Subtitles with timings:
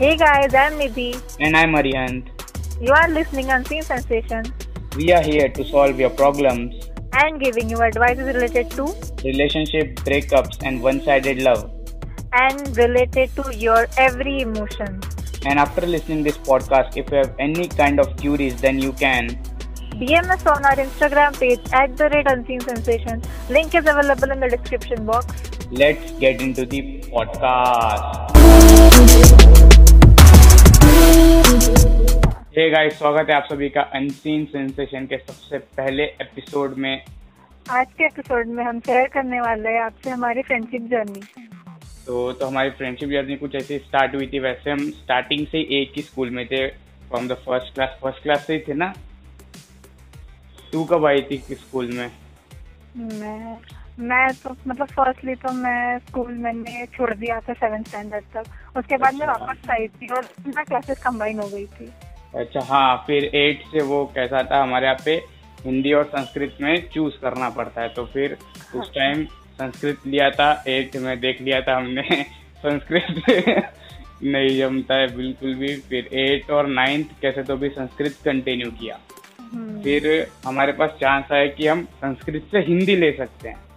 [0.00, 1.08] Hey guys, I'm Nidhi.
[1.40, 2.28] And I'm Arihant.
[2.80, 4.44] You are listening Unseen Sensation
[4.96, 8.86] We are here to solve your problems, and giving you advices related to
[9.24, 11.64] relationship breakups, and one sided love.
[12.40, 15.00] and related to your every emotion.
[15.44, 19.28] And after listening this podcast, if you have any kind of queries, then you can
[20.02, 23.22] DM us on our Instagram page at the rate Unseen Sensation.
[23.58, 25.26] Link is available in the description box.
[25.82, 26.80] let's get into the
[27.12, 28.40] podcast.
[31.20, 37.04] Hey guys स्वागत है आप सभी का unseen sensation के सबसे पहले episode में।
[37.70, 41.20] आज के एपिसोड में हम शेयर करने वाले हैं आपसे हमारी फ्रेंडशिप जर्नी
[42.06, 45.92] तो तो हमारी फ्रेंडशिप जर्नी कुछ ऐसे स्टार्ट हुई थी वैसे हम स्टार्टिंग से एक
[45.96, 48.94] ही स्कूल में थे from the first class first class से ही थे ना?
[50.72, 52.10] तू कब आई थी किस स्कूल में?
[52.96, 53.58] मैं
[54.00, 58.96] मैं तो मतलब फर्स्टली तो मैं स्कूल मैंने छोड़ दिया था सेवन स्टैंडर्ड तक। उसके
[58.96, 61.90] बाद मैं अच्छा। वापस आई थी और ना क्लासेस कंबाइन हो गई थी।
[62.34, 65.14] अच्छा हाँ फिर एट से वो कैसा था हमारे यहाँ पे
[65.64, 68.36] हिंदी और संस्कृत में चूज़ करना पड़ता है। तो फिर
[68.74, 69.24] उस टाइम
[69.60, 72.02] संस्कृत लिया था एट में देख लिया था हमने।
[72.64, 73.22] संस्कृत
[74.22, 78.98] नहीं जमता है बिल्कुल भी। फिर एट और नाइन्थ कैसे तो भी संस्कृत कंटिन्यू किया।
[79.52, 83.69] हम्म, फिर हमारे पास चांस आया कि हम संस्कृत से हिंदी ले सकते हैं।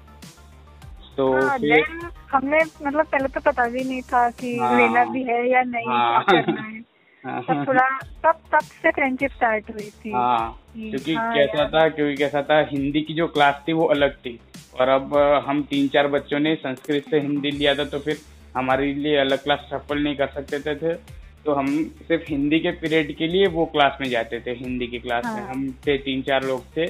[1.17, 1.86] तो हाँ, फिर
[2.31, 5.88] हमने मतलब पहले तो पता भी नहीं था कि हाँ। लेना भी है या नहीं
[5.88, 6.81] हाँ। करना है।
[7.25, 7.88] तब थोड़ा
[8.23, 12.59] तब तब से फ्रेंडशिप स्टार्ट हुई थी। हाँ। क्योंकि हाँ कैसा था क्योंकि कैसा था
[12.72, 14.39] हिंदी की जो क्लास थी वो अलग थी।
[14.80, 18.17] और अब हम तीन चार बच्चों ने संस्कृत से हिंदी लिया था तो फिर
[18.58, 20.94] हमारे लिए अलग क्लास सफल नहीं कर सकते थे, थे।
[21.45, 25.00] तो हम सिर्फ़ हिंदी के पीरियड के लिए वो क्लास में जाते थे हिंदी की
[25.00, 26.86] क्लास में। हाँ। हम थे तीन चार लोग थे।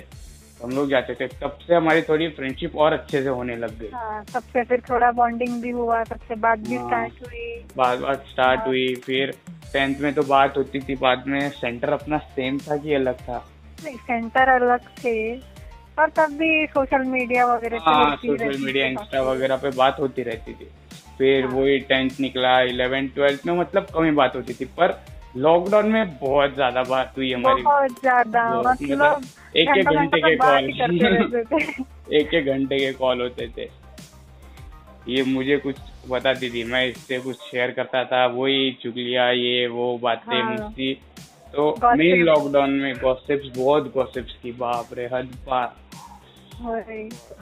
[0.64, 3.90] हम लोग जाते थे तब से हमारी थोड़ी फ्रेंडशिप और अच्छे से होने लग गई।
[3.94, 8.00] हाँ तब फिर थोड़ा बॉन्डिंग भी हुआ तब से बात भी हाँ। स्टार्ट हुई। बात
[8.00, 9.34] बात स्टार्ट हुई फिर
[9.74, 13.46] टेंथ में तो बात होती थी बाद में सेंटर अपना सेम था कि अलग था?
[13.82, 15.16] सेंटर अलग थे
[16.00, 20.54] और तब भी सोशल मीडिया वगैरह हाँ सोशल मीडिया इंस्टा वगैरह पे बात होती रहती
[20.54, 20.70] थी।
[21.18, 24.92] फिर हाँ। वही टेंथ निकला इलेवेंथ ट्वेल्थ में मतलब कम ही बात होती थी पर
[25.38, 29.22] लॉकडाउन में बहुत ज़्यादा बात हुई हमारी। बहुत ज़्यादा मतलब
[29.56, 30.70] एक एक घंटे के ही कॉल
[32.14, 33.70] एक एक घंटे के कॉल होते थे।
[35.08, 35.76] ये मुझे कुछ
[36.10, 40.94] बताती थी मैं इससे कुछ शेयर करता था वही चुगलिया ये वो बातें हाँ। मुझसे।
[41.54, 45.76] तो मेन लॉकडाउन में गॉसिप्स बहुत गॉसिप्स की बाप रे हद पार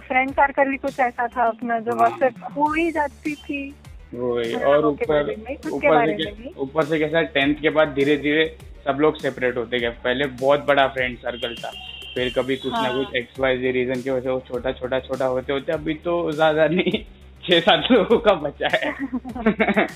[0.07, 3.75] फ्रेंड सर्कल भी कुछ ऐसा था अपना जो हाँ। व्हाट्सएप हो ही जाती थी।
[4.13, 5.29] वही हाँ, और ऊपर
[5.71, 8.45] ऊपर से। ऊपर से कैसा टेंथ के बाद धीरे धीरे
[8.85, 11.71] सब लोग सेपरेट होते गए। पहले बहुत बड़ा फ्रेंड सर्कल था।
[12.15, 14.71] फिर कभी कुछ ना हाँ। कुछ एक्स वाई जी रीजन की वजह से वो छोटा
[14.71, 17.03] छोटा छोटा होते होते अभी तो ज़्यादा नहीं
[17.49, 18.91] छह सात लोगों का बचा है।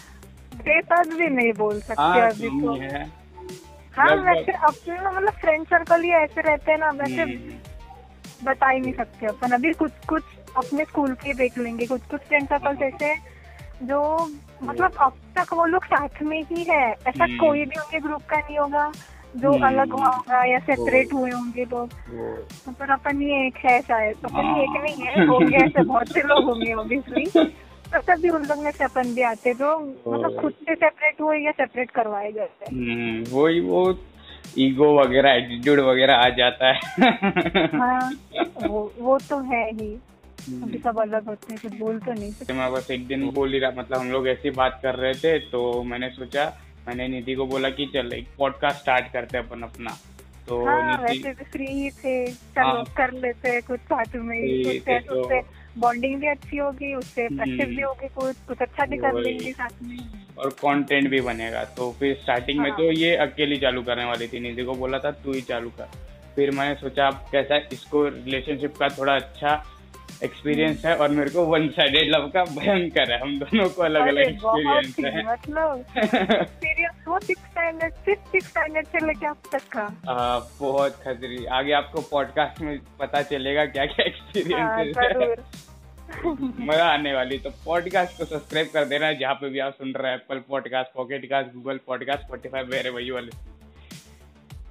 [0.56, 3.03] छह सात भी नहीं बोल सकते हाँ अभी तो। है।
[3.97, 7.53] वैसे अपने ना मतलब फ्रेंड सर्कल ही ऐसे रहते हैं ना वैसे हम्म,
[8.44, 10.24] बता ही नहीं सकते अपन। अभी कुछ कुछ
[10.58, 13.34] अपने स्कूल के देख लेंगे। कुछ कुछ फ्रेंड सर्कल ऐसे हैं
[13.84, 14.02] जो
[14.63, 18.22] मतलब अब तक वो लोग साथ में ही है ऐसा हम्म। कोई भी उनके ग्रुप
[18.30, 18.91] का नहीं होगा
[19.36, 23.58] जो हम्म। अलग हुआ होगा या सेपरेट हुए होंगे लोग वो पर अपन ही एक
[23.66, 27.25] है शायद अपन ही एक नहीं है हाँ। होंगे ऐसे बहुत से लोग होंगे ऑब्वियसली
[27.25, 29.78] तो तभी उन लोग में से अपन भी आते जो
[30.08, 33.84] मतलब खुद से सेपरेट हुए या सेपरेट करवाए गए थे हम्म, वही वो
[34.58, 38.12] ईगो वगैरह एटीट्यूड वगैरह आ जाता है हाँ
[38.64, 40.15] वो वो तो है ही हम्म।
[40.64, 43.54] अभी सब अलग होते हैं कुछ बोल तो नहीं सकते मैं बस एक दिन बोल
[43.54, 46.46] ही रहा मतलब हम लोग ऐसी बात कर रहे थे तो मैंने सोचा
[46.88, 49.98] मैंने निधि को बोला कि चल एक पॉडकास्ट स्टार्ट करते हैं अपन अपना
[50.48, 54.40] तो हाँ वैसे भी फ्री ही थे चलो हाँ। कर लेते हैं कुछ साथ में
[54.64, 55.42] कुछ तो- उससे
[55.78, 59.52] बॉन्डिंग भी अच्छी होगी उससे हम्म। प्रैक्टिस भी होगी कुछ कुछ अच्छा भी कर लेंगे
[59.54, 59.98] साथ में
[60.38, 64.28] और कंटेंट भी बनेगा तो फिर स्टार्टिंग हाँ। में। तो ये अकेली चालू करने वाली
[64.28, 65.90] थी निधि को बोला था तू ही चालू कर
[66.36, 69.56] फिर मैंने सोचा अब कैसा इसको रिलेशनशिप का थोड़ा अच्छा
[70.24, 74.08] एक्सपीरियंस है और मेरे को वन साइडेड लव का भयंकर है। हम दोनों को अलग
[74.08, 75.85] अलग एक्सपीरियंस है मतलब
[78.35, 83.66] स्टैंडर्ड से लेके अब तक का। आ, बहुत खतरी। आगे आपको पॉडकास्ट में पता चलेगा
[83.67, 85.64] क्या क्या एक्सपीरियंस है।
[86.26, 90.12] मज़ा आने वाली। तो पॉडकास्ट को सब्सक्राइब कर देना। जहाँ पे भी आप सुन रहे
[90.12, 93.54] हैं Apple podcast pocket cast Google podcast Spotify मेरे वही वाले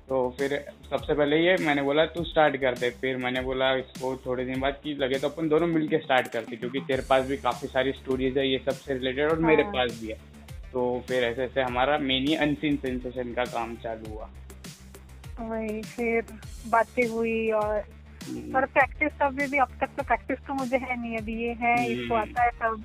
[0.09, 0.53] तो फिर
[0.91, 4.61] सबसे पहले ये मैंने बोला तू स्टार्ट कर दे फिर मैंने बोला इसको थोड़े दिन
[4.61, 7.93] बाद कि लगे तो अपन दोनों मिलके स्टार्ट करते क्योंकि तेरे पास भी काफ़ी सारी
[7.93, 10.19] स्टोरीज है ये सबसे रिलेटेड और मेरे हाँ। पास भी है
[10.73, 14.31] तो फिर ऐसे ऐसे हमारा मेनी अनसीन सेंसेशन का काम चालू हुआ
[15.41, 16.25] वही फिर
[16.69, 17.79] बातें हुई और
[18.29, 21.53] हम्म, पर प्रैक्टिस अभी भी अब तक तो प्रैक्टिस तो मुझे है नहीं अभी ये
[21.61, 22.83] है इसको हम्म। आता है सब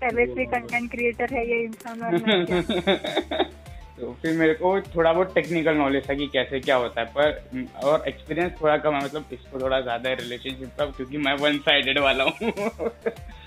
[0.00, 3.46] पहले से कंटेंट क्रिएटर है ये इंसान और।
[4.00, 7.68] तो फिर मेरे को थोड़ा बहुत टेक्निकल नॉलेज था कि कैसे क्या होता है पर
[7.84, 11.58] और एक्सपीरियंस थोड़ा कम है मतलब इसको थोड़ा ज़्यादा है रिलेशनशिप का क्योंकि मैं वन
[11.60, 12.52] साइडेड वाला हूँ।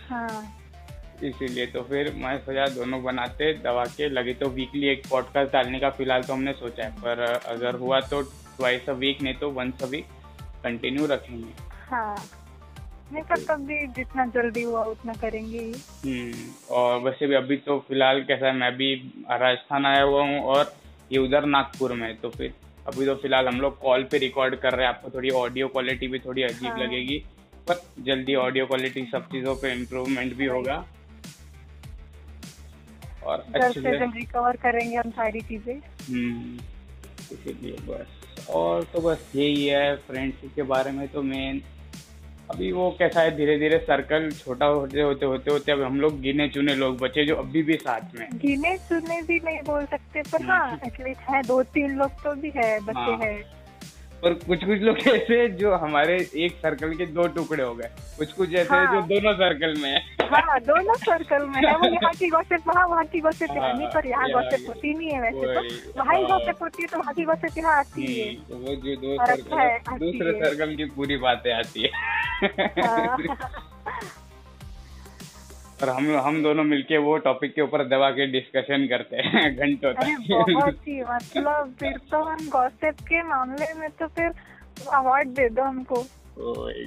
[0.09, 0.57] हाँ।
[1.23, 5.79] इसीलिए तो फिर मैं सोचा दोनों बनाते दवा के लगे तो वीकली एक पॉडकास्ट डालने
[5.79, 9.49] का फ़िलहाल तो हमने सोचा है पर अगर हुआ तो ट्वाइस अ वीक नहीं तो
[9.51, 10.05] वंस अ वीक
[10.63, 11.53] कंटिन्यू रखेंगे।
[11.89, 12.15] हाँ।
[13.11, 15.73] नहीं पर तब भी जितना जल्दी हुआ उतना करेंगे ही।
[16.03, 18.93] हम्म, और वैसे भी अभी तो फ़िलहाल कैसा है मैं भी
[19.31, 20.73] राजस्थान आया हुआ हूँ और
[21.11, 22.53] ये उधर नागपुर में तो फिर
[22.87, 26.07] अभी तो फ़िलहाल हम लोग कॉल पे रिकॉर्ड कर रहे हैं आपको थोड़ी ऑडियो क्वालिटी
[26.07, 27.17] भी थोड़ी अजीब हाँ। लगेगी
[27.67, 30.83] पर जल्दी ऑडियो क्वालिटी सब चीज़ों पे इम्प्रूवमेंट भी होगा।
[33.23, 36.59] और अच्छे से जल्द रिकवर करेंगे हम सारी चीज़ें। हम्म,
[37.31, 41.61] इसीलिए बस। और तो बस यही है फ्रेंडशिप के बारे में तो मेन
[42.53, 46.19] अभी वो कैसा है धीरे धीरे सर्कल छोटा होते होते होते होते अब हम लोग
[46.21, 50.21] गिने चुने लोग बचे जो अभी भी साथ में गिने चुने भी नहीं बोल सकते
[50.31, 53.60] पर। हाँ एटलीस्ट है दो तीन लोग तो भी है बच्चे हाँ। हैं
[54.23, 57.89] पर कुछ कुछ लोग ऐसे हैं जो हमारे एक सर्कल के दो टुकड़े हो गए।
[58.17, 59.99] कुछ कुछ ऐसे हैं जो हाँ। दोनों सर्कल में है।
[60.31, 63.87] हाँ दोनों सर्कल में है। वो यहाँ की गॉसिप वहाँ वहाँ की गॉसिप हाँ, नहीं
[63.87, 66.97] पर यहाँ गॉसिप होती नहीं है वैसे तो। वहाँ ही हाँ। गॉसिप होती है तो
[66.97, 69.99] वहाँ की गॉसिप यहाँ आती है। हम्म, तो वो जो दो अच्छा सर्कल है, है,
[69.99, 71.89] दूसरे सर्कल की पूरी बातें आती है।
[72.81, 73.17] हाँ।
[75.81, 79.93] और हम हम दोनों मिलके वो टॉपिक के ऊपर दवा के डिस्कशन करते हैं घंटों
[79.93, 84.31] तक। बहुत ही मतलब फिर तो हम गॉसिप के मामले में तो फिर
[84.93, 86.03] अवार्ड दे दो हमको।
[86.37, 86.85] कोई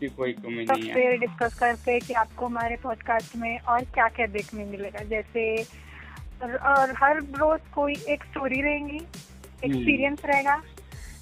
[0.00, 3.58] की कोई कमी तो नहीं है। फिर डिस्कस करते हैं कि आपको हमारे पॉडकास्ट में
[3.58, 5.62] और क्या क्या देखने मिलेगा। जैसे
[6.42, 9.00] और, और हर रोज कोई एक स्टोरी रहेंगी
[9.64, 10.62] एक्सपीरियंस रहेगा।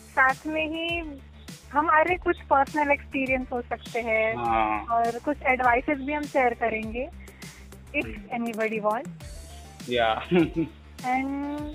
[0.09, 1.03] साथ में ही
[1.73, 7.09] हमारे कुछ पर्सनल एक्सपीरियंस हो सकते हैं हाँ। और कुछ एडवाइसेस भी हम शेयर करेंगे
[7.97, 9.09] इफ़ एनीबडी वांट
[9.91, 11.75] या एंड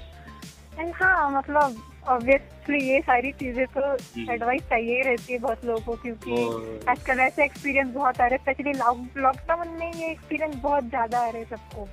[0.79, 5.65] एंड हाँ मतलब ऑब्वियसली ये सारी चीज़ें तो हम्म। एडवाइस चाहिए ही रहती है बहुत
[5.65, 8.73] लोगों को क्योंकि आजकल ऐसे एक्सपीरियंस बहुत आ रहे हैं स्पेशली
[9.21, 11.87] लॉकडाउन में ये एक्सपीरियंस बहुत ज़्यादा आ रहे हैं सबको।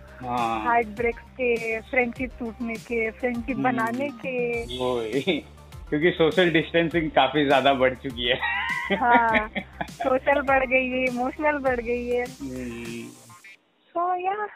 [0.64, 5.38] हार्ट ब्रेक्स के फ्रेंडशिप टूटने के फ्रेंडशिप हम्म। बनाने के।
[5.90, 8.38] क्योंकि सोशल डिस्टेंसिंग काफ़ी ज़्यादा बढ़ चुकी है।
[8.98, 9.48] हाँ
[9.82, 14.46] सोशल बढ़ गई है इमोशनल बढ़ गई है। सो या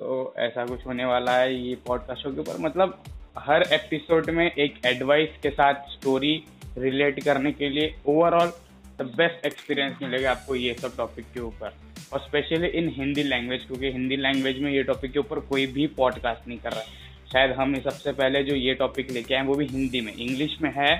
[0.00, 3.02] तो ऐसा कुछ होने वाला है ये पॉडकास्ट के ऊपर। मतलब
[3.38, 6.32] हर एपिसोड में एक एडवाइस के साथ स्टोरी
[6.78, 8.52] रिलेट करने के लिए ओवरऑल
[8.98, 11.74] द बेस्ट एक्सपीरियंस मिलेगा आपको ये सब टॉपिक के ऊपर।
[12.12, 15.86] और स्पेशली इन हिंदी लैंग्वेज क्योंकि हिंदी लैंग्वेज में ये टॉपिक के ऊपर कोई भी
[15.96, 19.54] पॉडकास्ट नहीं कर रहा है। शायद हम सबसे पहले जो ये टॉपिक लेके आए वो
[19.54, 20.96] भी हिंदी में। इंग्लिश में है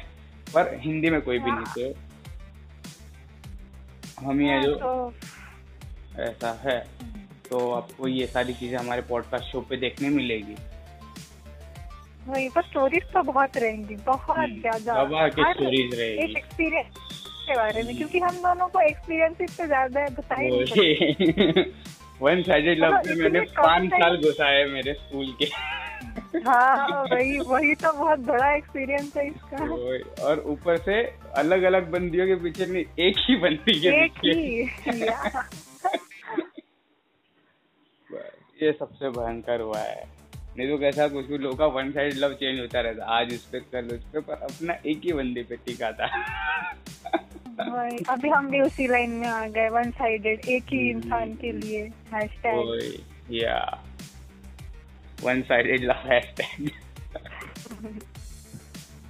[0.54, 1.94] पर हिंदी में कोई भी नहीं तो
[4.20, 5.12] हम ही है जो तो
[6.22, 6.78] ऐसा है
[7.50, 10.54] तो आपको ये सारी चीज़ें हमारे पॉडकास्ट शो पे देखने मिलेगी।
[12.26, 14.92] वही पर स्टोरीज तो बहुत रहेंगी बहुत हम्म, ज़्यादा।
[15.24, 16.86] एक रहेगी। एक्सपीरियंस
[17.46, 21.62] के बारे में क्योंकि हम दोनों को एक्सपीरियंस से ज़्यादा ही सकते
[22.20, 25.46] वन साइडेड लव में मैंने पाँच साल घुसाए मेरे स्कूल के।
[26.46, 29.64] हाँ वही वही तो बहुत बड़ा एक्सपीरियंस है इसका।
[30.24, 31.02] और ऊपर से
[31.36, 34.32] अलग अलग बंदियों के पीछे नहीं एक ही बंदी के एक ही
[38.62, 40.04] ये। सबसे भयंकर हुआ है।
[40.58, 43.44] नहीं तो कैसा कुछ कुछ लोगों का वन साइड लव चेंज होता रहता। आज उस
[43.44, 46.06] पे कल उस पे पर अपना एक ही बंदी पे टिका था।
[48.12, 51.82] अभी हम भी उसी लाइन में आ गए वन साइडेड एक ही इंसान के लिए।
[52.14, 52.90] हैशटैग ओए
[53.30, 53.84] या।
[55.22, 56.68] वन साइडेड लव हैशटैग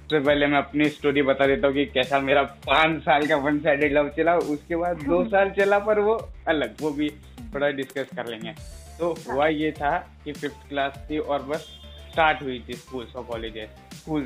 [0.01, 3.59] सबसे पहले मैं अपनी स्टोरी बता देता हूँ कि कैसा मेरा पाँच साल का वन
[3.59, 6.15] साइडेड लव चला उसके बाद दो साल चला पर वो
[6.47, 7.09] अलग वो भी
[7.53, 8.51] थोड़ा डिस्कस कर लेंगे।
[8.99, 11.67] तो हुआ ये था कि फिफ्थ क्लास थी और बस
[12.11, 14.23] स्टार्ट हुई थी स्कूल और कॉलेजेस स्कूल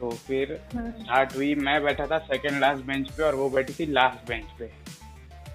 [0.00, 3.86] तो फिर स्टार्ट हुई मैं बैठा था सेकंड लास्ट बेंच पे और वो बैठी थी
[3.92, 4.70] लास्ट बेंच पे।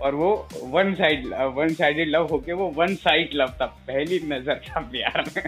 [0.02, 4.62] और वो one side one sided love होके वो वन साइड लव था पहली नज़र
[4.68, 5.44] था प्यार में।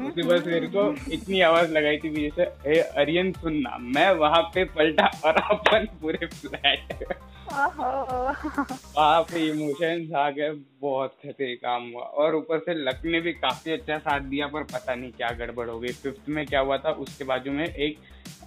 [0.00, 0.82] उसके बाद मेरे को
[1.12, 6.26] इतनी आवाज़ लगाई थी जैसे हे अरियन सुनना मैं वहाँ पे पलटा और अपन पूरे
[6.26, 7.04] फ्लैट
[7.50, 13.32] वहाँ पे इमोशंस आ गए बहुत खतरे काम हुआ। और ऊपर से लक ने भी
[13.34, 16.78] काफ़ी अच्छा साथ दिया पर पता नहीं क्या गड़बड़ हो गई। फिफ्थ में क्या हुआ
[16.78, 17.98] था उसके बाजू में एक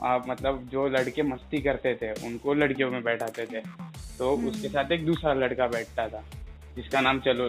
[0.04, 3.62] आ, मतलब जो लड़के मस्ती करते थे उनको लड़कियों में बैठाते थे।
[4.20, 6.24] तो उसके साथ एक दूसरा लड़का बैठता था
[6.76, 7.46] जिसका नाम चलो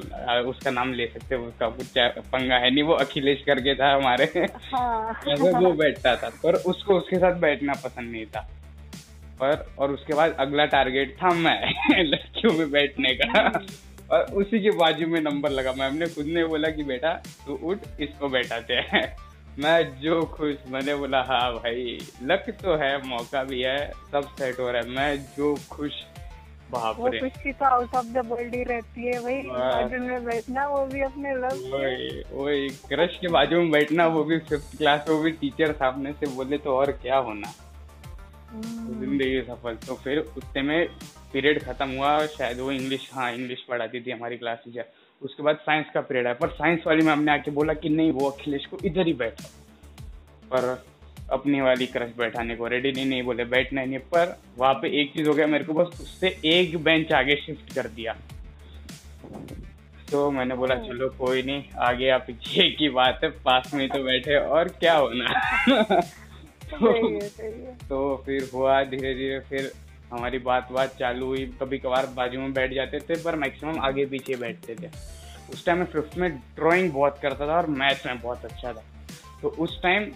[0.50, 1.86] उसका नाम ले सकते हो उसका कुछ
[2.32, 7.18] पंगा है नहीं वो अखिलेश करके था हमारे। ऐसे वो बैठता था पर उसको उसके
[7.18, 8.40] साथ बैठना पसंद नहीं था।
[9.40, 11.60] पर और उसके बाद अगला टारगेट था मैं
[12.04, 13.48] लड़कियों में बैठने का।
[14.12, 17.12] और उसी के बाजू में नंबर लगा। मैम ने खुद ने बोला कि बेटा
[17.46, 19.04] तू उठ इसको बैठाते हैं।
[19.58, 24.58] मैं जो खुश मैंने बोला हाँ भाई लक तो है मौका भी है सब सेट
[24.60, 26.02] हो रहा है। मैं जो खुश
[26.74, 30.66] बाप वो खुशी तो आउट ऑफ़ द वर्ल्ड ही रहती है वही बाजू में बैठना
[30.68, 35.04] वो भी अपने लव वही वही क्रश के बाजू में बैठना वो भी फिफ्थ क्लास
[35.08, 37.52] वो भी टीचर सामने से बोले तो और क्या होना।
[38.54, 40.86] ज़िंदगी सफल। तो फिर उतने में
[41.32, 45.56] पीरियड खत्म हुआ शायद वो इंग्लिश हाँ इंग्लिश पढ़ाती थी हमारी क्लास टीचर उसके बाद
[45.62, 48.66] साइंस का पीरियड है पर साइंस वाली मैम ने आके बोला कि नहीं वो अखिलेश
[48.66, 49.48] को इधर ही बैठा।
[50.52, 50.74] पर
[51.30, 55.00] अपनी वाली क्रश बैठाने को रेडी नहीं नहीं बोले बैठना ही नहीं। पर वहाँ पे
[55.00, 58.16] एक चीज़ हो गया मेरे को बस उससे एक बेंच आगे शिफ्ट कर दिया।
[60.10, 64.02] तो मैंने बोला चलो कोई नहीं आगे आप पीछे की बात है पास में तो
[64.02, 65.28] बैठे और क्या होना?
[66.74, 69.72] है तो फिर हुआ धीरे धीरे फिर
[70.12, 74.06] हमारी बात बात चालू हुई। कभी कभार बाजू में बैठ जाते थे पर मैक्सिमम आगे
[74.06, 74.88] पीछे बैठते थे।
[75.52, 78.84] उस टाइम मैं फिफ्थ में ड्राइंग बहुत करता था और मैथ्स में बहुत अच्छा था।
[79.42, 80.12] तो उस टाइम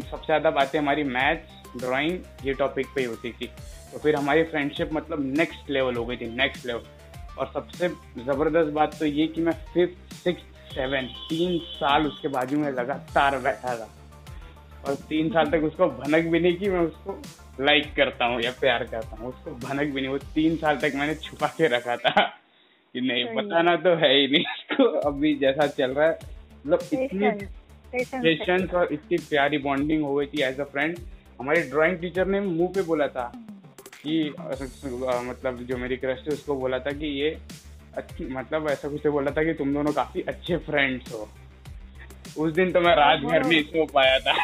[0.00, 3.46] सबसे ज़्यादा बातें हमारी मैथ्स ड्राइंग ये टॉपिक पे ही होती थी।
[3.92, 7.88] तो फिर हमारी फ्रेंडशिप मतलब नेक्स्ट लेवल हो गई थी नेक्स्ट लेवल और सबसे
[8.24, 10.42] ज़बरदस्त बात तो ये कि मैं फिफ्थ सिक्स
[10.74, 13.88] सेवन तीन साल उसके बाजू में लगातार बैठा था।
[14.86, 17.20] और तीन साल तक उसको भनक भी नहीं की मैं उसको
[17.60, 20.92] लाइक करता हूँ या प्यार करता हूँ। उसको भनक भी नहीं वो तीन साल तक
[20.96, 22.26] मैंने छुपा के रखा था।
[22.94, 26.18] कि नहीं बताना तो है ही नहीं इसको अभी जैसा चल रहा है
[26.66, 27.46] मतलब इतनी
[27.92, 30.96] पेशेंस और इतनी प्यारी बॉन्डिंग हो गई थी एज अ फ्रेंड
[31.40, 33.26] हमारी ड्राइंग टीचर ने मुँह पे बोला था
[34.02, 34.34] कि
[35.28, 37.36] मतलब जो मेरी क्रश थी उसको बोला था कि ये
[37.96, 41.28] अच्छी मतलब ऐसा कुछ तो बोला था कि तुम दोनों काफ़ी अच्छे फ्रेंड्स हो।
[42.36, 44.34] उस दिन तो मैं रात भर नहीं सो पाया था।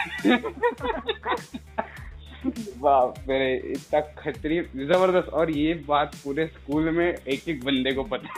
[2.79, 8.03] बाप रे इतना खतरी ज़बरदस्त। और ये बात पूरे स्कूल में एक एक बंदे को
[8.05, 8.29] पता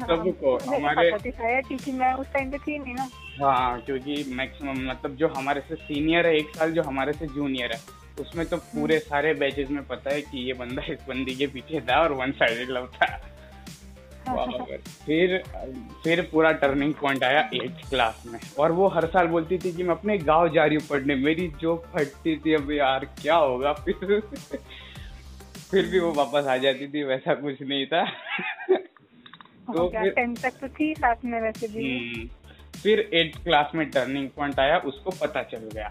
[0.00, 1.10] सबको हमारे
[1.68, 3.08] टीचिंग मैं उस टाइम पे थी नहीं ना।
[3.40, 7.72] हाँ क्योंकि मैक्सिमम मतलब जो हमारे से सीनियर है एक साल जो हमारे से जूनियर
[7.72, 7.80] है
[8.20, 11.80] उसमें तो पूरे सारे बैचेस में पता है कि ये बंदा इस बंदी के पीछे
[11.80, 13.20] था और वन साइडेड लव था
[15.06, 15.42] फिर
[16.04, 19.82] फिर पूरा टर्निंग पॉइंट आया एट्थ क्लास में। और वो हर साल बोलती थी कि
[19.82, 23.72] मैं अपने गाँव जा रही हूँ पढ़ने। मेरी जो फटती थी अब यार क्या होगा?
[23.72, 24.20] फिर
[25.70, 28.04] फिर भी वो वापस आ जाती थी वैसा कुछ नहीं था।
[29.72, 32.28] तो टेंथ तक तो थी साथ में वैसे भी। हम्म,
[32.82, 35.88] फिर एट क्लास में टर्निंग पॉइंट आया उसको पता चल गया।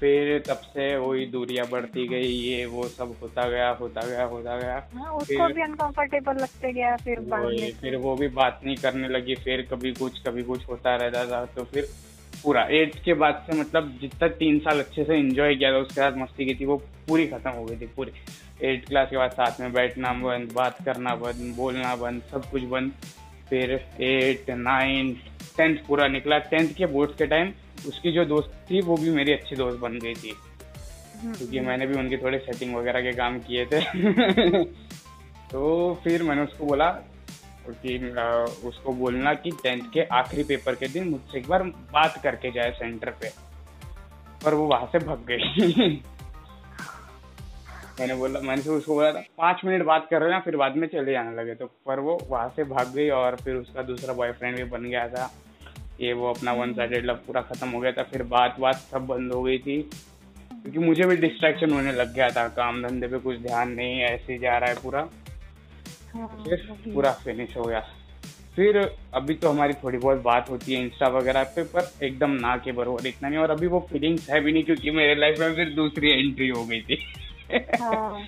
[0.00, 4.56] फिर तब से वही दूरियाँ बढ़ती गई ये वो सब होता गया होता गया होता
[4.58, 8.76] गया। हाँ उसको भी अनकंफर्टेबल लगते गया फिर बाद में फिर वो भी बात नहीं
[8.76, 11.88] करने लगी फिर कभी कुछ कभी कुछ होता रहता था तो फिर
[12.44, 16.00] पूरा। एट्थ के बाद से मतलब जितना तीन साल अच्छे से एंजॉय किया था उसके
[16.00, 16.76] बाद मस्ती की थी वो
[17.08, 18.12] पूरी खत्म हो गई थी पूरी।
[18.62, 22.62] एट्थ क्लास के बाद साथ में बैठना बंद बात करना बंद बोलना बंद सब कुछ
[22.62, 22.92] बंद।
[23.50, 23.70] फिर
[24.00, 25.16] एट नाइन
[25.56, 27.52] टेंथ पूरा निकला। टेंथ के बोर्ड्स के टाइम
[27.88, 30.34] उसकी जो दोस्त थी वो भी मेरी अच्छी दोस्त बन गई थी।
[31.20, 33.80] हम्म, क्योंकि मैंने भी उनके थोड़े सेटिंग वगैरह के काम किए थे।
[35.52, 36.88] तो फिर मैंने उसको बोला
[37.68, 42.50] अ, उसको बोलना कि टेंथ के आखिरी पेपर के दिन मुझसे एक बार बात करके
[42.50, 43.30] जाए सेंटर पे।
[44.44, 46.02] पर वो वहाँ से भग गई।
[48.00, 50.76] मैंने बोला मैंने फिर उसको बोला था पाँच मिनट बात कर रहे ना फिर बाद
[50.76, 54.14] में चले जाने लगे। तो पर वो वहाँ से भाग गई और फिर उसका दूसरा
[54.14, 55.34] बॉयफ्रेंड भी बन गया था।
[56.00, 59.06] ये वो अपना वन साइडेड लव पूरा खत्म हो गया था। फिर बात बात सब
[59.06, 59.90] बंद हो गई थी।
[60.52, 64.32] क्योंकि मुझे भी डिस्ट्रैक्शन होने लग गया था। काम धंधे पे कुछ ध्यान नहीं ऐसे
[64.32, 65.21] ही जा रहा है पूरा। हाँ,
[66.16, 66.56] फिर
[66.94, 67.80] पूरा फिनिश हो गया।
[68.56, 72.56] फिर अभी तो हमारी थोड़ी बहुत बात होती है इंस्टा वगैरह पे पर एकदम ना
[72.56, 75.54] के बरोबर इतना नहीं और अभी वो फीलिंग्स है भी नहीं क्योंकि मेरे लाइफ में
[75.54, 76.98] फिर दूसरी एंट्री हो गई थी।
[77.82, 78.22] हाँ।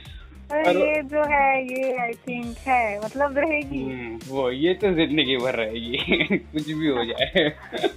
[0.53, 5.37] और- ये जो है ये आई थिंक है मतलब रहेगी। हम्म, वो ये तो ज़िंदगी
[5.37, 5.97] भर रहेगी।
[6.39, 7.51] कुछ भी हो जाए।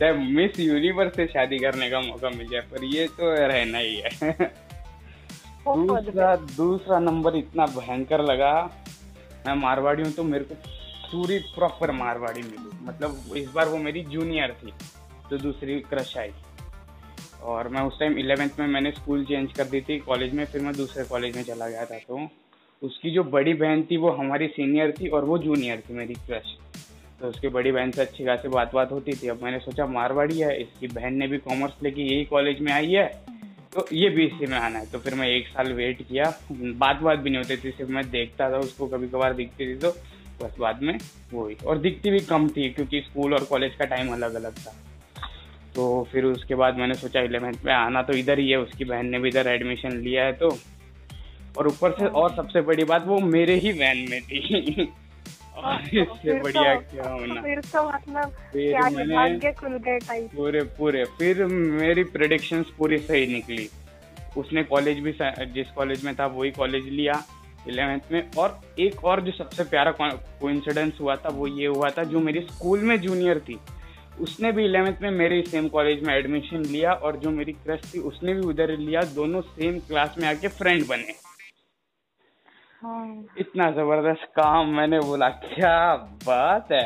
[0.00, 3.96] चाहे मिस यूनिवर्स से शादी करने का मौका मिल जाए पर ये तो रहना ही
[3.96, 4.10] है।
[5.68, 8.78] दूसरा दूसरा नंबर इतना भयंकर लगा।
[9.46, 10.54] मैं मारवाड़ी हूँ तो मेरे को
[11.12, 14.72] पूरी प्रॉपर मारवाड़ी मिली। मतलब इस बार वो मेरी जूनियर थी
[15.30, 16.32] तो दूसरी क्रश आई।
[17.44, 20.60] और मैं उस टाइम इलेवेंथ में मैंने स्कूल चेंज कर दी थी कॉलेज में, फिर
[20.60, 22.28] मैं दूसरे कॉलेज में चला गया था। तो
[22.82, 26.56] उसकी जो बड़ी बहन थी वो हमारी सीनियर थी और वो जूनियर थी मेरी क्रश
[27.20, 30.38] तो उसकी बड़ी बहन से अच्छी खासी बात बात होती थी। अब मैंने सोचा मारवाड़ी
[30.38, 33.06] है, इसकी बहन ने भी कॉमर्स लेके यही कॉलेज में आई है।
[33.72, 37.18] तो ये इसी में आना है तो फिर मैं एक साल वेट किया। बात बात
[37.18, 39.90] भी नहीं होती थी, सिर्फ़ मैं देखता था, उसको कभी कभार दिखती थी तो
[40.42, 40.98] बस बाद में
[41.32, 44.58] वो ही और दिखती भी कम थी, क्योंकि स्कूल और कॉलेज का टाइम अलग अलग
[44.58, 44.74] था।
[45.74, 49.06] तो फिर उसके बाद मैंने सोचा, इलेवेंथ में आना तो इधर ही है। उसकी बहन
[49.06, 50.48] ने भी इधर एडमिशन लिया है तो।
[51.58, 54.92] और ऊपर से और सबसे बड़ी बात, वो मेरे ही वैन में थी।
[56.02, 58.72] इससे बढ़िया तो- क्या होना। फिर तो मतलब फिर
[59.16, 59.98] मैंने- खुल गए
[60.36, 63.68] पूरे पूरे। फिर मेरी प्रेडिक्शंस पूरी सही निकली।
[64.36, 67.24] उसने कॉलेज भी जिस कॉलेज में था वही कॉलेज लिया
[67.68, 69.90] इलेवेंथ में। और एक और जो सबसे प्यारा
[70.40, 73.58] कोइंसिडेंस हुआ था वो ये हुआ था जो मेरी स्कूल में जूनियर थी।
[74.20, 77.98] उसने भी इलेवेंथ में मेरे सेम कॉलेज में एडमिशन लिया और जो मेरी क्रश थी
[77.98, 81.31] उसने भी उधर लिया। दोनों सेम क्लास में आके फ्रेंड बने।
[82.82, 85.94] हाँ। इतना ज़बरदस्त काम मैंने बोला क्या
[86.26, 86.84] बात है?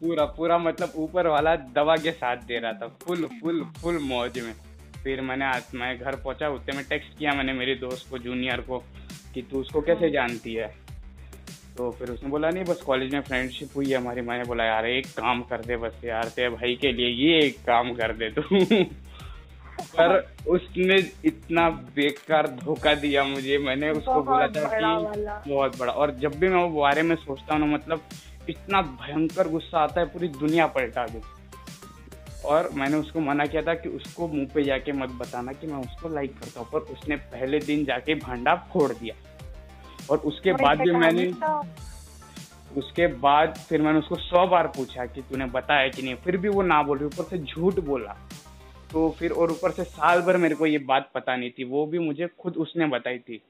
[0.00, 4.38] पूरा पूरा मतलब ऊपर वाला दवा के साथ दे रहा था फुल फुल फुल मौज
[4.38, 4.52] में।
[5.02, 8.60] फिर मैंने आज मैं घर पहुँचा उतने में टेक्स्ट किया मैंने मेरी दोस्त को जूनियर
[8.60, 8.78] को
[9.34, 10.72] कि तू उसको कैसे जानती है?
[11.76, 14.86] तो फिर उसने बोला नहीं बस कॉलेज में फ्रेंडशिप हुई है हमारी। मैंने बोला यार
[14.86, 18.28] एक काम कर दे बस यार तेरे भाई के लिए ये एक काम कर दे
[18.30, 18.42] तू।
[19.80, 20.16] पर
[20.48, 26.34] उसने इतना बेकार धोखा दिया मुझे। मैंने उसको बोला था कि बहुत बड़ा। और जब
[26.34, 28.00] भी मैं वो बारे में सोचता हूँ ना मतलब
[28.48, 31.22] इतना भयंकर गुस्सा आता है पूरी दुनिया पलटा दूँ।
[32.44, 35.78] और मैंने उसको मना किया था कि उसको मुँह पे जाके मत बताना कि मैं
[35.80, 39.14] उसको लाइक करता हूँ पर उसने पहले दिन जाके भांडा फोड़ दिया।
[40.10, 41.32] और उसके बाद भी मैंने
[42.76, 46.14] उसके बाद फिर मैंने उसको सौ बार पूछा कि तूने बताया कि नहीं?
[46.14, 48.16] फिर भी वो ना बोल रही ऊपर से झूठ बोला।
[48.92, 51.84] तो फिर और ऊपर से साल भर मेरे को ये बात पता नहीं थी। वो
[51.86, 53.42] भी मुझे खुद उसने बताई थी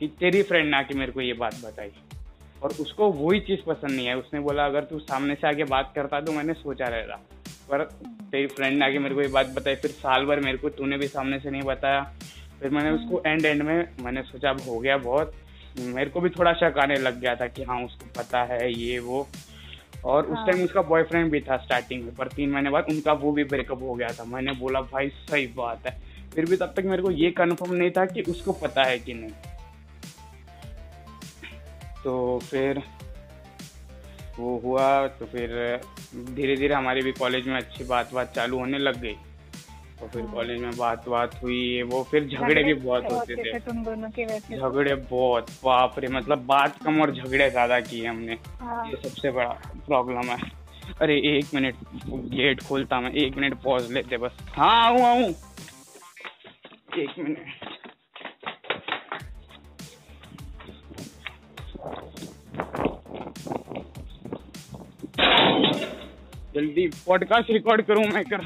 [0.00, 1.90] कि तेरी फ्रेंड ने आके मेरे को ये बात बताई।
[2.62, 5.92] और उसको वही चीज़ पसंद नहीं है उसने बोला अगर तू सामने से आके बात
[5.94, 7.20] करता तो मैंने सोचा रहेगा।
[7.70, 7.82] पर
[8.30, 10.98] तेरी फ्रेंड ने आके मेरे को ये बात बताई। फिर साल भर मेरे को तूने
[10.98, 12.00] भी सामने से नहीं बताया।
[12.60, 15.34] फिर मैंने उसको एंड एंड में मैंने सोचा अब हो गया बहुत।
[15.78, 18.98] मेरे को भी थोड़ा शक आने लग गया था कि हाँ उसको पता है ये
[18.98, 19.26] वो।
[20.06, 23.12] और हाँ। उस। टाइम उसका बॉयफ्रेंड भी था स्टार्टिंग में पर तीन महीने बाद उनका
[23.12, 25.96] वो भी ब्रेकअप हो गया था मैंने बोला भाई सही बात है
[26.34, 29.14] फिर भी तब तक मेरे को ये कन्फर्म नहीं था कि उसको पता है कि
[29.14, 29.30] नहीं
[32.04, 32.82] तो फिर
[34.38, 35.80] वो हुआ तो फिर
[36.34, 39.16] धीरे धीरे हमारे भी कॉलेज में अच्छी बात बात चालू होने लग गई
[40.00, 43.58] तो फिर हाँ। कॉलेज में बात बात हुई वो फिर झगड़े भी बहुत होते थे।
[43.60, 48.06] तुम दोनों के वैसे झगड़े बहुत बाप रे मतलब बात कम और झगड़े ज़्यादा किए
[48.06, 49.48] हमने। हाँ। ये सबसे बड़ा
[49.86, 50.38] प्रॉब्लम है।
[51.02, 51.74] अरे एक मिनट
[52.32, 55.30] गेट खोलता मैं एक मिनट पॉज लेते बस। हाँ आऊँ आऊँ।
[56.98, 57.64] एक मिनट।
[66.54, 68.44] जल्दी पॉडकास्ट रिकॉर्ड करूँ मैं कर।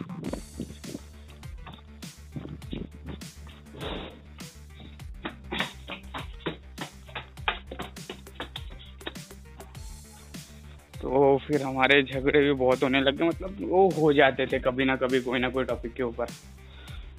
[11.03, 14.97] तो फिर हमारे झगड़े भी बहुत होने लगे मतलब वो हो जाते थे कभी ना
[14.97, 16.27] कभी कोई ना कोई टॉपिक के ऊपर।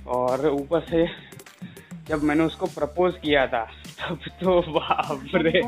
[0.08, 1.06] और ऊपर से
[2.08, 3.63] जब मैंने उसको प्रपोज किया था
[4.00, 5.60] तब तो बाप रे!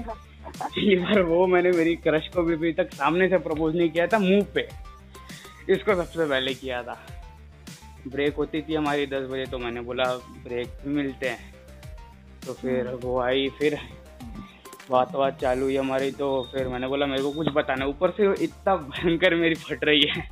[0.78, 4.08] ये बार वो मैंने मेरी क्रश को भी अभी तक सामने से प्रपोज नहीं किया
[4.08, 4.67] था मुँह पे।
[5.69, 6.99] इसको सबसे पहले किया था।
[8.08, 10.04] ब्रेक होती थी हमारी दस बजे तो मैंने बोला
[10.47, 11.54] ब्रेक मिलते हैं।
[12.45, 13.78] तो फिर वो आई फिर
[14.91, 18.43] बात बात चालू हुई हमारी तो फिर मैंने बोला, मेरे को कुछ बताना ऊपर से
[18.43, 20.30] इतना भयंकर मेरी फट रही है।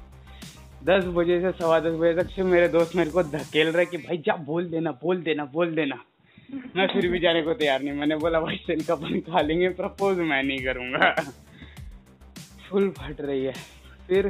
[0.83, 3.97] दस बजे से सवा दस बजे तक से मेरे दोस्त मेरे को धकेल रहे कि,
[3.97, 6.03] भाई, जा, बोल देना बोल देना बोल देना।
[6.75, 9.69] मैं फिर भी जाने को तैयार नहीं। मैंने बोला, भाई सिल का अपन खा लेंगे,
[9.69, 11.15] प्रपोज मैं नहीं करूँगा।
[12.69, 13.53] फुल फट रही है।
[14.07, 14.29] फिर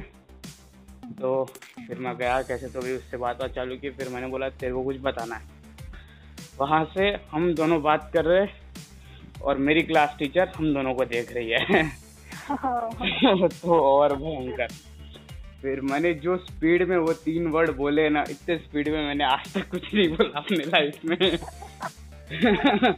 [1.05, 1.45] तो
[1.87, 4.73] फिर मैं गया, कैसे तो भी उससे बात बात चालू की, फिर मैंने बोला, तेरे
[4.73, 5.45] को कुछ बताना है।
[6.59, 8.45] वहाँ से हम दोनों बात कर रहे
[9.43, 11.83] और मेरी क्लास टीचर हम दोनों को देख रही है।
[13.47, 14.67] तो और भयंकर।
[15.61, 19.53] फिर मैंने जो स्पीड में वो तीन वर्ड बोले ना इतने स्पीड में मैंने आज
[19.53, 21.37] तक कुछ नहीं बोला अपने लाइफ में।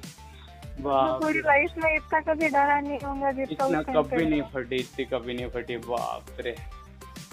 [0.82, 5.48] पूरी लाइफ में इतना कभी डरा नहीं होगा जितना कभी नहीं फटी इतनी कभी नहीं
[5.48, 6.56] फटी बाप रे।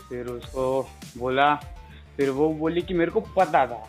[0.09, 1.55] फिर उसको बोला
[2.17, 3.89] फिर वो बोली कि मेरे को पता था।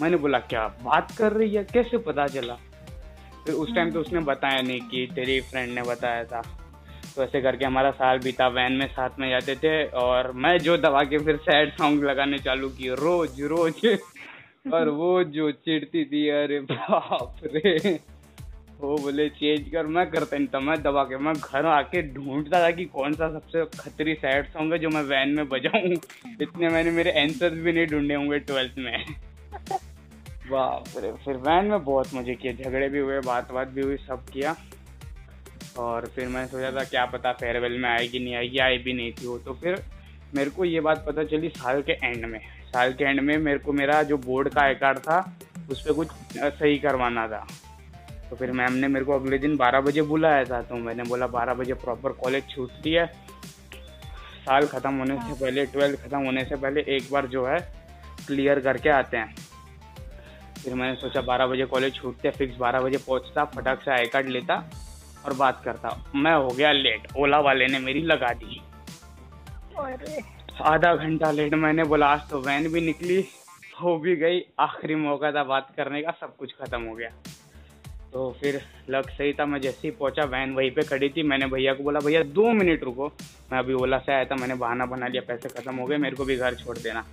[0.00, 1.64] मैंने बोला क्या बात कर रही है?
[1.64, 2.56] कैसे पता चला?
[3.44, 6.42] फिर उस टाइम तो उसने बताया नहीं कि तेरी फ्रेंड ने बताया था।
[7.16, 10.76] तो ऐसे करके हमारा साल बीता वैन में साथ में जाते थे और मैं जो
[10.76, 13.86] दबा के फिर सैड सॉन्ग लगाने चालू किए रोज रोज।
[14.74, 17.98] और वो जो चिढ़ती थी अरे बाप रे।
[18.80, 22.62] वो बोले चेंज कर मैं करता नहीं था मैं दबा के मैं घर आके ढूंढता
[22.62, 25.92] था कि कौन सा सबसे खतरी सैड सॉन्ग है जो मैं वैन में बजाऊं।
[26.42, 29.04] इतने मैंने मेरे आंसर्स भी नहीं ढूंढे होंगे ट्वेल्थ में।
[30.52, 33.96] बाप रे फिर वैन में बहुत मज़े किए झगड़े भी हुए बात बात भी हुई
[33.98, 34.54] सब किया।
[35.78, 39.12] और फिर मैंने सोचा था क्या पता फेयरवेल में आएगी नहीं आएगी आई भी नहीं
[39.12, 39.82] थी वो तो फिर
[40.34, 43.58] मेरे को ये बात पता चली साल के एंड में। साल के एंड में मेरे
[43.58, 45.18] को मेरा जो बोर्ड का आई कार्ड था
[45.70, 47.46] उस पर कुछ सही करवाना था।
[48.30, 51.26] तो फिर मैम ने मेरे को अगले दिन बारह बजे बुलाया था तो मैंने बोला
[51.28, 53.06] बारह बजे प्रॉपर कॉलेज छूटती है।
[54.44, 57.58] साल ख़त्म होने से हाँ। पहले ट्वेल्थ ख़त्म होने से पहले एक बार जो है
[58.26, 59.34] क्लियर करके आते हैं।
[60.64, 64.28] फिर मैंने सोचा बारह बजे कॉलेज छूटते फिक्स बारह बजे पहुँचता फटाक से आई कार्ड
[64.28, 64.56] लेता
[65.24, 68.60] और बात करता। मैं हो गया लेट ओला वाले ने मेरी लगा दी।
[70.62, 73.24] आधा घंटा लेट मैंने बोला आज तो वैन भी निकली
[73.82, 77.08] हो भी गई आखिरी मौका था बात करने का सब कुछ खत्म हो गया।
[78.12, 81.46] तो फिर लग सही था मैं जैसे ही पहुँचा वैन वहीं पे खड़ी थी मैंने
[81.46, 83.06] भैया को बोला भैया दो मिनट रुको।
[83.52, 86.16] मैं अभी ओला से आया था मैंने बहाना बना लिया पैसे खत्म हो गए मेरे
[86.16, 87.04] को भी घर छोड़ देना।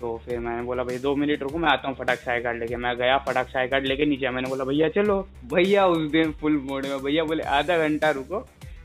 [0.00, 2.58] तो फिर मैंने बोला भैया दो मिनट रुको मैं आता हूँ फटाक से आई कार्ड
[2.58, 5.20] लेके। मैं गया फटाक से आई कार्ड लेके नीचे मैंने बोला भैया चलो।
[5.52, 8.40] भैया उस दिन फुल मोड में भैया बोले आधा घंटा रुको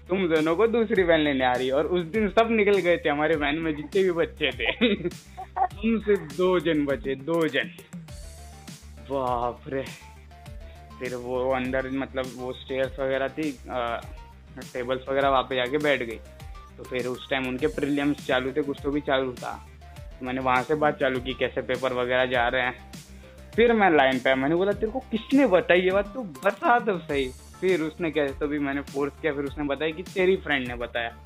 [0.09, 2.97] तुम दोनों को दूसरी वैन लेने आ रही है। और उस दिन सब निकल गए
[2.97, 4.65] थे हमारे वैन में जितने भी बच्चे थे।
[5.59, 7.69] हम सिर्फ़ दो जन बचे दो जन।
[9.09, 9.83] बाप रे।
[10.99, 13.51] फिर वो अंदर मतलब वो स्टेयर्स वगैरह थी
[14.73, 16.19] टेबल्स वगैरह वहाँ पे जाके बैठ गई।
[16.77, 19.53] तो फिर उस टाइम उनके प्रीलियम्स चालू थे कुछ तो भी चालू था।
[20.23, 22.91] तो मैंने वहाँ से बात चालू की, कैसे पेपर वगैरह जा रहे हैं।
[23.55, 26.13] फिर मैं लाइन पे, मैंने बोला, तेरे को किसने बताई ये बात?
[26.13, 27.29] तू बता दो सही।
[27.61, 30.75] फिर उसने कैसे तो भी मैंने फोर्स किया, फिर उसने बताया कि तेरी फ्रेंड ने
[30.75, 31.17] बताया।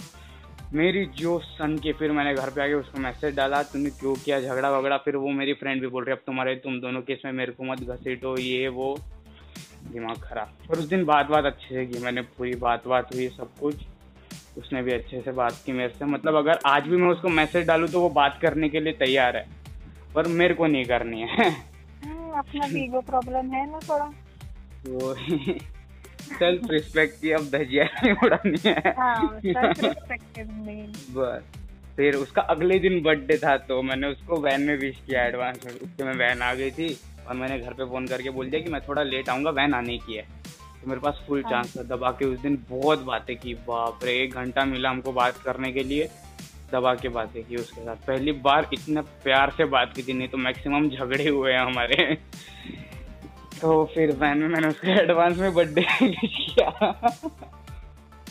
[0.73, 4.41] मेरी जो सन की, फिर मैंने घर पे आके उसको मैसेज डाला, तूने क्यों किया
[4.41, 7.31] झगड़ा वगड़ा फिर वो मेरी फ्रेंड भी बोल रही, अब तुम्हारे, तुम दोनों केस में
[7.31, 8.99] मेरे को मत घसीटो, ये, वो।
[9.91, 13.27] दिमाग खराब। और उस दिन बात बात अच्छे से की मैंने, पूरी बात बात हुई,
[13.27, 13.75] सब कुछ।
[14.57, 17.67] उसने भी अच्छे से बात की मेरे से। मतलब अगर आज भी मैं उसको मैसेज
[17.67, 19.45] डालूँ तो वो बात करने के लिए तैयार है
[20.15, 24.05] पर मेरे को नहीं करनी है। हम्म, अपना ईगो प्रॉब्लम है ना थोड़ा।
[24.85, 25.13] तो
[26.29, 29.39] सेल्फ रिस्पेक्ट की अब धजिया नहीं उड़ानी है। हाँ.
[31.11, 31.43] बस
[31.97, 35.71] फिर उसका अगले दिन बर्थडे था तो मैंने उसको वैन में विश किया एडवांस में।
[35.73, 38.69] उसके में वैन आ गई थी और मैंने घर पे फ़ोन करके बोल दिया कि
[38.69, 40.25] मैं थोड़ा लेट आऊँगा वैन आने की है।
[40.81, 43.99] तो मेरे पास फुल हाँ। चांस था। दबा के उस दिन बहुत बातें की। बाप
[44.03, 46.09] रे एक घंटा मिला हमको बात करने के लिए
[46.73, 50.27] दबा के बातें की उसके साथ। पहली बार इतने प्यार से बात की थी नहीं
[50.27, 52.17] तो मैक्सिमम झगड़े हुए हैं हमारे।
[53.61, 56.99] तो फिर वैन में मैंने उसके एडवांस में बर्थडे किया।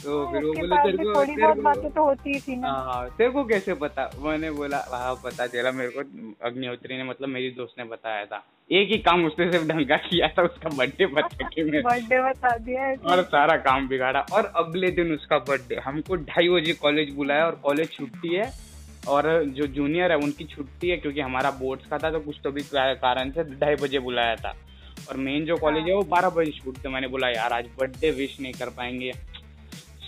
[0.06, 2.56] तो फिर वो बोले तेरे को थोड़ी तेरे बहुत को- बातें तो होती ही थी
[2.56, 4.10] ना। हाँ तेरे को कैसे पता?
[4.18, 6.00] मैंने बोला हाँ पता चला मेरे को
[6.46, 9.96] अग्निहोत्री ने मतलब मेरी दोस्त ने बताया था। एक ही काम उसने सिर्फ़ ढंग का
[9.96, 14.90] किया था उसका बर्थडे बता के बर्थडे बता दिया और सारा काम बिगाड़ा। और अगले
[14.90, 18.52] दिन उसका बर्थडे हमको ढाई बजे कॉलेज बुलाया और कॉलेज छुट्टी है।
[19.08, 22.50] और जो जूनियर है उनकी छुट्टी है क्योंकि हमारा बोर्ड्स का था तो कुछ तो
[22.50, 24.54] भी कारण से ढाई बजे बुलाया था।
[25.10, 28.40] और मेन जो कॉलेज है। वो बारह बजे छूटते मैंने बोला यार आज बर्थडे विश
[28.40, 29.12] नहीं कर पाएँगे।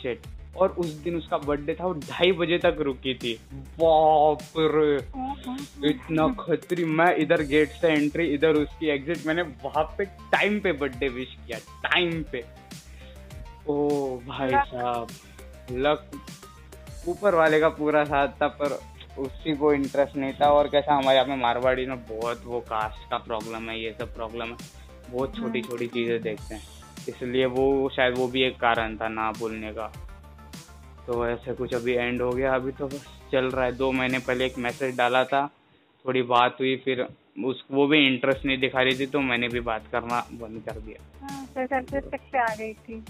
[0.02, 3.32] शेट और उस दिन उसका बर्थडे था वो ढाई बजे तक रुकी थी।
[3.80, 4.96] बाप रे।
[5.90, 10.72] इतना खतरी। मैं इधर गेट से एंट्री इधर उसकी एग्जिट मैंने वहाँ पे टाइम पे
[10.74, 12.44] बर्थडे विश किया टाइम पे।
[13.68, 13.76] ओ
[14.26, 15.08] भाई साहब
[15.72, 16.10] लक
[17.08, 18.78] ऊपर वाले का पूरा साथ था पर
[19.18, 23.10] उसी को इंटरेस्ट नहीं था। और कैसा हमारे यहाँ पे मारवाड़ी में बहुत वो कास्ट
[23.10, 24.56] का प्रॉब्लम है ये सब प्रॉब्लम है।
[25.10, 26.62] बहुत छोटी छोटी चीज़ें देखते हैं।
[27.08, 29.86] इसलिए वो शायद वो भी एक कारण था ना बोलने का।
[31.06, 34.18] तो ऐसे कुछ अभी एंड हो गया अभी तो बस चल रहा है। दो महीने
[34.18, 35.46] पहले एक मैसेज डाला था
[36.04, 37.06] थोड़ी बात हुई फिर
[37.44, 40.80] उस वो भी इंटरेस्ट नहीं दिखा रही थी तो मैंने भी बात करना बंद कर
[40.80, 43.00] दिया। हाँ, तो आ गई थी।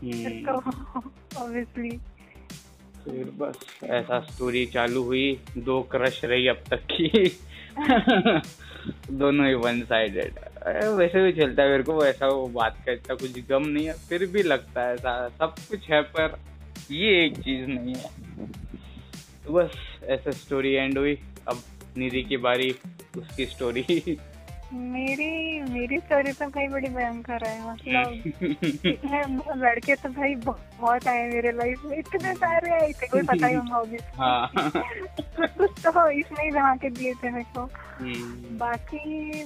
[0.00, 1.90] फिर हम्म, तो ऑब्वियसली
[3.04, 7.08] फिर बस ऐसा स्टोरी चालू हुई दो क्रश रही अब तक की।
[9.10, 10.34] दोनों ही वन साइडेड
[10.88, 14.26] वैसे भी चलता है, मेरे को वैसा वो बात करता कुछ गम नहीं है, फिर
[14.26, 16.38] भी लगता है ऐसा, सब कुछ है, पर
[16.90, 18.10] ये एक चीज़ नहीं है।
[19.46, 19.70] तो बस,
[20.04, 21.62] ऐसा स्टोरी एंड हुई, अब
[21.96, 22.74] निधि की बारी,
[23.16, 23.82] उसकी स्टोरी
[24.74, 28.22] मेरी मेरी स्टोरी तो भाई बड़ी भयंकर है मतलब
[28.86, 29.22] इतने
[29.56, 33.54] लड़के तो भाई बहुत आए मेरे लाइफ में इतने सारे आए थे कोई पता ही
[33.54, 34.50] होगा होगी हाँ।
[35.58, 37.60] कुछ तो इसमें ही जमा के दिए थे मेरे को।
[37.98, 39.44] हम्म, बाकी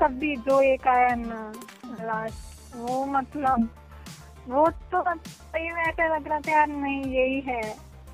[0.00, 1.52] तब भी जो एक आया ना
[2.00, 3.68] लास्ट वो मतलब
[4.48, 7.62] वो तो सही में ऐसा लग रहा था यार नहीं यही है।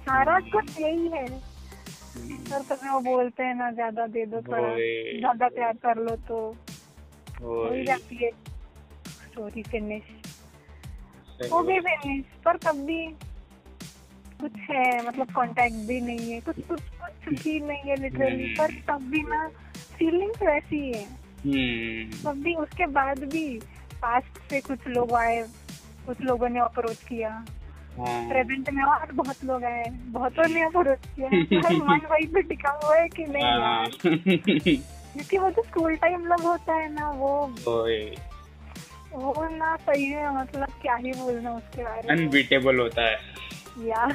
[0.08, 1.47] सारा कुछ यही है।
[2.48, 6.38] सर कभी वो बोलते हैं ना ज़्यादा दे दो थोड़ा ज़्यादा प्यार कर लो तो।
[7.42, 8.30] हो जाती है
[9.06, 10.02] स्टोरी फिनिश
[11.52, 13.06] हो गई फिनिश पर तब भी
[14.40, 18.56] कुछ है मतलब कांटेक्ट भी नहीं है कुछ कुछ कुछ भी नहीं है लिटरली हम्म।
[18.58, 19.46] पर तब भी ना
[19.98, 23.46] फीलिंग्स वैसी है हम्म, तब भी उसके बाद भी
[24.02, 25.42] पास्ट से कुछ लोग आए
[26.06, 27.30] कुछ लोगों ने अप्रोच किया।
[28.00, 32.96] प्रेजेंट में और बहुत लोग आए बहुतों ने अप्रोच किया मन वही पे टिका हुआ
[32.96, 33.88] है कि नहीं हाँ, यार।
[34.58, 37.54] क्योंकि वो जो स्कूल टाइम लव होता है ना वो
[39.12, 43.16] वो ना सही है मतलब क्या ही बोलना उसके बारे में। अनबीटेबल होता है।
[43.78, 44.12] यार।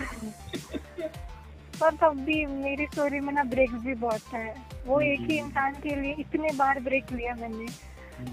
[1.82, 5.50] पर तब भी मेरी स्टोरी में ना ब्रेक भी बहुत है। वो एक ही हम्म।
[5.50, 7.66] इंसान के लिए इतने बार ब्रेक लिया मैंने।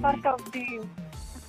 [0.03, 0.79] पर तब भी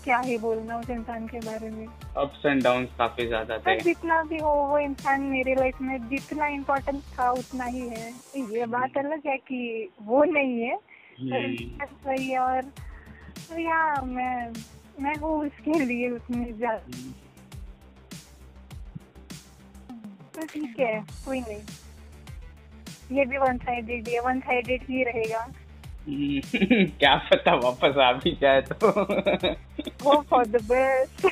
[0.04, 1.86] क्या ही बोलना उस इंसान के बारे में।
[2.18, 6.48] अप्स एंड डाउन काफ़ी ज़्यादा थे। जितना भी हो वो इंसान मेरे लाइफ में जितना
[6.48, 10.76] इम्पोर्टेंट था उतना ही है। ये बात अलग है कि वो नहीं है
[11.20, 12.62] हम्म, सही है और
[13.52, 14.54] और या मैं
[15.02, 17.12] मैं हूँ उसके लिए उतनी ज़्यादा।
[20.36, 20.94] तो ठीक है
[21.26, 21.62] कोई नहीं।
[23.18, 25.48] ये भी वन साइडेड है वन साइडेड ही रहेगा।
[26.08, 26.40] हम्म,
[27.00, 28.92] क्या पता वापस आ भी जाए तो।
[29.88, 31.28] होप फॉर द बेस्ट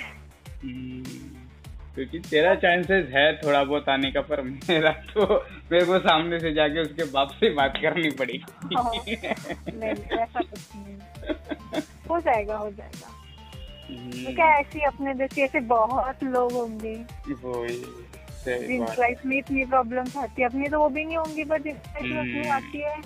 [1.96, 6.54] क्योंकि तेरा चांसेस है थोड़ा बहुत आने का पर मेरा तो मेरे को सामने से
[6.54, 13.08] जाके उसके बाप से बात करनी पड़ेगी नहीं ऐसा कुछ नहीं। हो जाएगा हो जाएगा।
[13.88, 16.96] तो हम्म, क्या ऐसी अपने जैसे ऐसे बहुत लोग होंगे?
[18.46, 21.98] जिनकी लाइफ में इतनी प्रॉब्लम्स आती है। अपनी तो वो भी नहीं होंगी पर लाइफ
[22.02, 22.98] हम्म। आती है।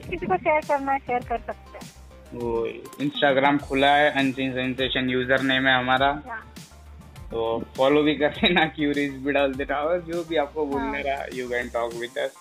[0.00, 1.99] किसी को शेयर करना है शेयर कर सकते हैं।
[2.34, 6.12] वही इंस्टाग्राम खुला है अनसीन सेंसेशन यूज़र नेम है हमारा।
[7.30, 7.42] तो
[7.76, 11.24] फॉलो भी कर लेना क्यूरीज भी डाल देना और जो भी आपको बोलने हाँ। रहा
[11.34, 12.34] you can talk with us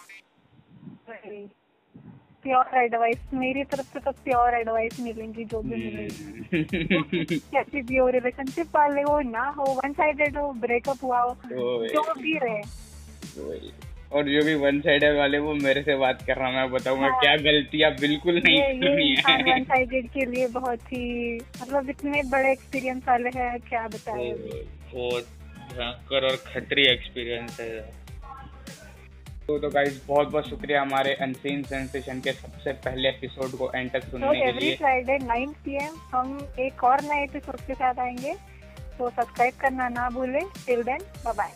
[2.44, 7.98] pure advice मेरी तरफ़ से तो प्योर एडवाइस मिलेंगी जो भी हम्म। मिलेगी कैसी भी
[7.98, 11.36] हो रिलेशनशिप वाले हो ना हो वन साइडेड हो ब्रेकअप हुआ हो
[11.88, 12.62] जो भी रहे।
[14.12, 17.20] और जो भी वन साइडेड वाले वो मेरे से बात कर रहा मैं बताऊँगा हाँ।
[17.20, 21.90] क्या गलतियाँ बिल्कुल नहीं ये ये करनी इंसान वन साइडेड के लिए बहुत ही मतलब
[21.90, 24.32] इतने बड़े एक्सपीरियंस वाले हैं क्या बताए?
[24.94, 25.28] बहुत
[25.74, 27.80] भयंकर और खतरी एक्सपीरियंस है।
[29.48, 33.92] तो तो गाइस बहुत बहुत शुक्रिया हमारे अनसीन सेंसेशन के सबसे पहले एपिसोड को एंड
[33.92, 35.78] तक तो सुनने के एवरी लिए। फ्राइडे नाइन पी
[36.12, 38.34] हम एक और नए एपिसोड के साथ आएँगे।
[38.98, 41.52] तो सब्सक्राइब करना ना भूलें। टिल देन बाय बाय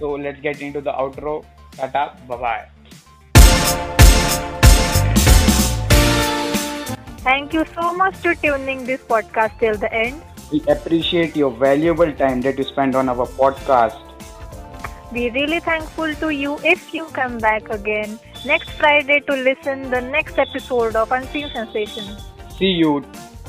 [0.00, 1.42] तो let's get into the outro
[1.80, 2.12] Tata.
[2.28, 2.66] Bye bye.
[7.24, 10.22] Thank you so much for tuning this podcast till the end.
[10.52, 14.00] We appreciate your valuable time that you spend on our podcast.
[15.12, 20.00] We're really thankful to you if you come back again next Friday to listen the
[20.00, 22.22] next episode of Unseen Sensations.
[22.58, 23.04] See you.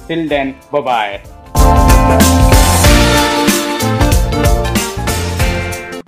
[0.08, 2.28] Till then, bye bye.